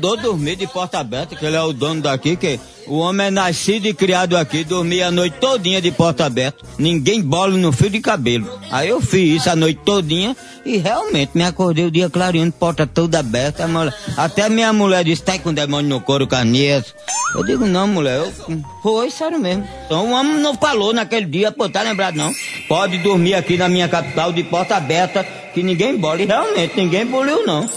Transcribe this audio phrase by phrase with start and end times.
[0.00, 3.30] mandou dormir de porta aberta, que ele é o dono daqui, que o homem é
[3.30, 7.90] nascido e criado aqui, dormia a noite todinha de porta aberta, ninguém bola no fio
[7.90, 8.50] de cabelo.
[8.70, 10.34] Aí eu fiz isso a noite todinha
[10.64, 13.68] e realmente me acordei o dia clareando, porta toda aberta.
[14.16, 16.94] Até minha mulher disse, tá com demônio no couro, carnias.
[17.34, 18.32] Eu digo, não, mulher, eu,
[18.82, 19.68] foi sério mesmo.
[19.84, 22.32] Então o homem não falou naquele dia, pô, tá lembrado não?
[22.66, 26.22] Pode dormir aqui na minha capital de porta aberta, que ninguém bola.
[26.22, 27.68] E realmente, ninguém boliu não.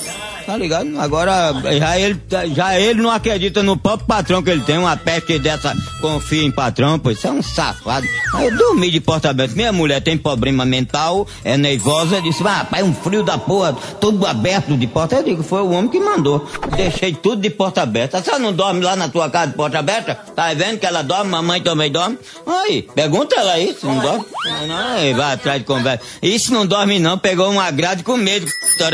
[0.45, 0.99] Tá ligado?
[0.99, 2.19] Agora, já ele,
[2.53, 6.51] já ele não acredita no próprio patrão que ele tem, uma peste dessa confia em
[6.51, 8.05] patrão, pois isso é um safado.
[8.33, 9.55] Aí eu dormi de porta aberta.
[9.55, 14.25] Minha mulher tem problema mental, é nervosa, disse, ah, rapaz, um frio da porra, tudo
[14.25, 15.15] aberto de porta.
[15.15, 16.47] Eu digo, foi o homem que mandou.
[16.75, 18.21] Deixei tudo de porta aberta.
[18.21, 20.15] Você não dorme lá na tua casa de porta aberta?
[20.35, 22.17] Tá vendo que ela dorme, mamãe também dorme?
[22.45, 24.25] Aí, pergunta ela se não dorme.
[24.67, 26.03] Não, aí, vai atrás de conversa.
[26.21, 28.45] Isso não dorme não, pegou uma grade com medo.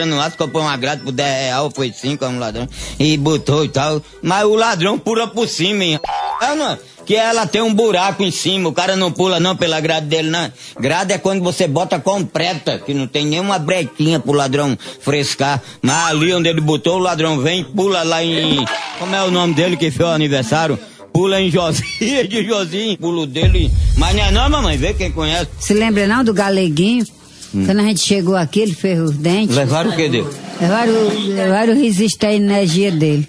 [0.06, 2.68] No aço, comprou uma grade por 10 real, foi 5 um ladrão,
[3.00, 4.02] e botou e tal.
[4.22, 6.00] Mas o ladrão pula por cima, hein?
[6.42, 9.80] É, não, que ela tem um buraco em cima, o cara não pula não pela
[9.80, 10.52] grade dele, não.
[10.80, 15.60] Grade é quando você bota completa, que não tem nenhuma brequinha pro ladrão frescar.
[15.82, 18.64] Mas ali onde ele botou, o ladrão vem, pula lá em.
[19.00, 20.78] Como é o nome dele que fez o aniversário?
[21.12, 23.72] Pula em Josinha de Josinho, pulo dele.
[23.98, 25.50] Mas não é não, mamãe, vê quem conhece.
[25.60, 27.06] Se lembra não do galeguinho?
[27.53, 27.66] Hum.
[27.66, 29.55] Quando a gente chegou aqui, ele fez os dentes.
[29.55, 30.28] Levaram o que dele?
[30.61, 30.94] Levaram,
[31.28, 33.28] levaram o resiste a energia dele.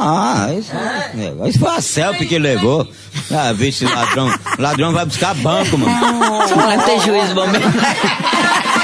[0.00, 0.70] Ah, isso,
[1.48, 2.86] isso foi a selfie que levou.
[3.32, 4.32] Ah, vixe, ladrão.
[4.56, 5.92] Ladrão vai buscar banco, mano.
[5.92, 7.66] Não vai ter juízo, momento.